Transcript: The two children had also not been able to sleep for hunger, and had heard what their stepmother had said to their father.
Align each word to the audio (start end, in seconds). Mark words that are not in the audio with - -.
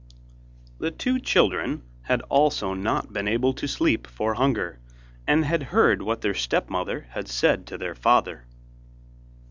The 0.79 0.89
two 0.89 1.19
children 1.19 1.83
had 2.01 2.23
also 2.23 2.73
not 2.73 3.13
been 3.13 3.27
able 3.27 3.53
to 3.53 3.67
sleep 3.67 4.07
for 4.07 4.33
hunger, 4.33 4.79
and 5.27 5.45
had 5.45 5.61
heard 5.61 6.01
what 6.01 6.21
their 6.21 6.33
stepmother 6.33 7.05
had 7.11 7.27
said 7.27 7.67
to 7.67 7.77
their 7.77 7.93
father. 7.93 8.47